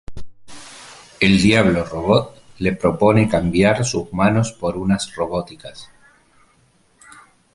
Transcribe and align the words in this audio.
El 1.19 1.39
Diablo 1.43 1.85
Robot 1.85 2.41
le 2.57 2.71
propone 2.75 3.29
cambiar 3.29 3.85
sus 3.85 4.11
manos 4.11 4.51
por 4.51 4.75
unas 4.75 5.13
robóticas. 5.15 5.91